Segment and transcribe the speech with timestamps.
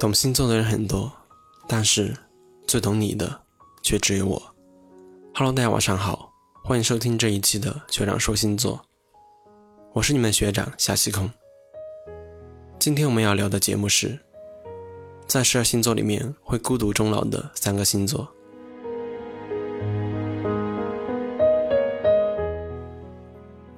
[0.00, 1.12] 懂星座的人很多，
[1.68, 2.16] 但是
[2.66, 3.38] 最懂你的
[3.82, 4.42] 却只有我。
[5.34, 6.32] Hello，大家晚上好，
[6.64, 8.80] 欢迎收听这一期的学长说星座，
[9.92, 11.30] 我是你们学长夏西空。
[12.78, 14.18] 今天我们要聊的节目是，
[15.26, 18.26] 在十二星座里面会孤独终老的三个星座。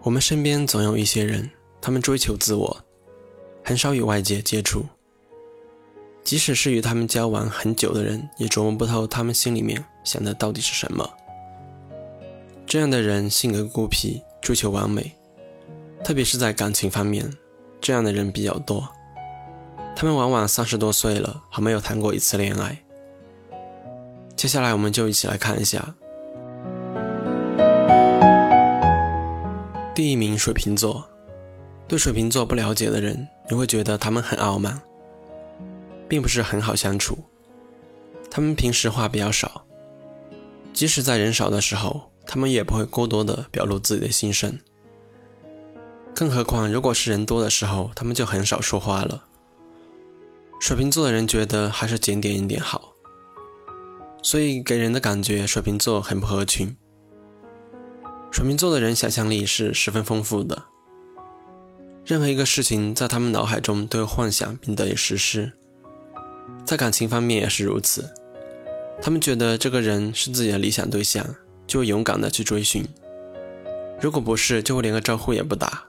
[0.00, 2.84] 我们身边总有一些人，他们追求自我，
[3.62, 4.86] 很少与外界接触。
[6.26, 11.08] 即使是与他们交往很久的人，也琢磨不透他们心里面想的到底是什么。
[12.66, 15.12] 这样的人性格孤僻，追求完美，
[16.02, 17.32] 特别是在感情方面，
[17.80, 18.88] 这样的人比较多。
[19.94, 22.76] 他们往往三十多岁了，还没有谈过一次恋爱。
[24.34, 25.94] 接下来，我们就一起来看一下。
[29.94, 31.08] 第一名，水瓶座。
[31.86, 34.82] 对水瓶座不了解的人，你会觉得他们很傲慢。
[36.08, 37.18] 并不是很好相处，
[38.30, 39.66] 他们平时话比较少，
[40.72, 44.58] 即使在人少的时候，他们也不会过多的表露自己的心声。
[46.14, 49.24] 更何况，如果是人多的时候，他们就很少说话了。
[50.58, 52.94] 水瓶座的人觉得还是检点一点好，
[54.22, 56.74] 所以给人的感觉水瓶座很不合群。
[58.30, 60.64] 水瓶座的人想象力是十分丰富的，
[62.04, 65.52] 任何一个事情在他们脑海中都有幻想并得以实施。
[66.66, 68.12] 在感情方面也是如此，
[69.00, 71.24] 他们觉得这个人是自己的理想对象，
[71.64, 72.82] 就会勇敢的去追寻；
[74.00, 75.84] 如果不是，就会连个招呼也不打。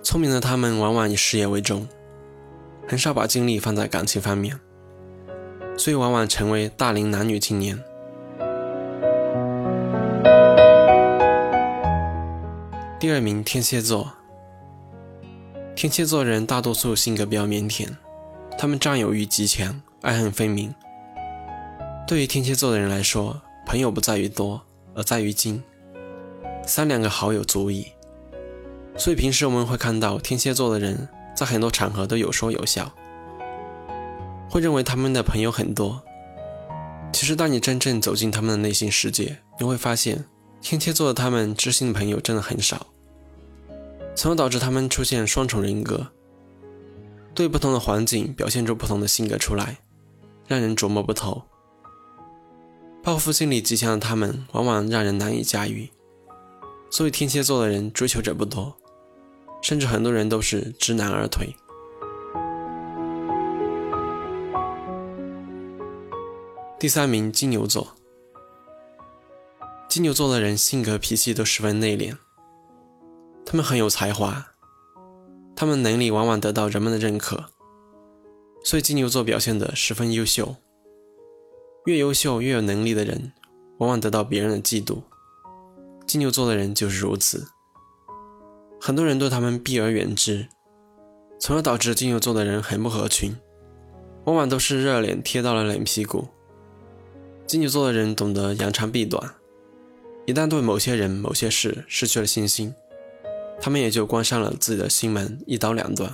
[0.00, 1.88] 聪明的他们往往以事业为重，
[2.86, 4.56] 很少把精力放在感情方面，
[5.76, 7.76] 所以往往成为大龄男女青年。
[13.00, 14.12] 第二名，天蝎座。
[15.74, 17.88] 天蝎座人大多数性格比较腼腆。
[18.56, 20.72] 他们占有欲极强，爱恨分明。
[22.06, 24.62] 对于天蝎座的人来说，朋友不在于多，
[24.94, 25.62] 而在于精，
[26.64, 27.86] 三两个好友足矣。
[28.96, 32.90] 所以平时我们会看到天蝎座的人在很多场合都有说有笑，
[34.48, 36.02] 会认为他们的朋友很多。
[37.12, 40.24] 其实当你真正走进他们的内心世界，你会发现
[40.60, 42.86] 天蝎座的他们知心朋友真的很少，
[44.14, 46.06] 从而导致他们出现双重人格。
[47.38, 49.78] 对不同的环境表现出不同的性格出来，
[50.48, 51.40] 让人琢磨不透。
[53.00, 55.88] 报复心理极强的他们，往往让人难以驾驭。
[56.90, 58.76] 所以天蝎座的人追求者不多，
[59.62, 61.54] 甚至很多人都是知难而退。
[66.76, 67.94] 第三名，金牛座。
[69.88, 72.16] 金牛座的人性格脾气都十分内敛，
[73.46, 74.44] 他们很有才华。
[75.60, 77.46] 他们能力往往得到人们的认可，
[78.62, 80.54] 所以金牛座表现得十分优秀。
[81.86, 83.32] 越优秀、越有能力的人，
[83.78, 85.02] 往往得到别人的嫉妒。
[86.06, 87.44] 金牛座的人就是如此，
[88.80, 90.46] 很多人对他们避而远之，
[91.40, 93.36] 从而导致金牛座的人很不合群，
[94.26, 96.28] 往往都是热脸贴到了冷屁股。
[97.48, 99.34] 金牛座的人懂得扬长避短，
[100.24, 102.72] 一旦对某些人、某些事失去了信心。
[103.60, 106.12] 他们也就关上了自己的心门，一刀两断。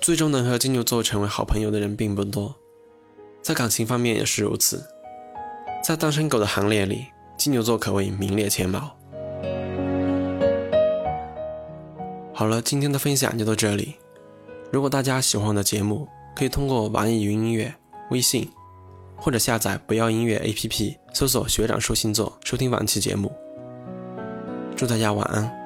[0.00, 2.54] 最终能和金牛座成为好朋友的人并不多，
[3.42, 4.84] 在感情方面也是如此。
[5.82, 7.06] 在单身狗的行列里，
[7.36, 8.96] 金牛座可谓名列前茅。
[12.32, 13.96] 好了，今天的分享就到这里。
[14.70, 17.74] 如果大家喜欢我的节目，可以通过网易云音乐、
[18.10, 18.50] 微信
[19.16, 23.32] 或者下载不要音乐 APP，搜索“学长说星座”收听往期节目。
[24.76, 25.65] 祝大家晚安。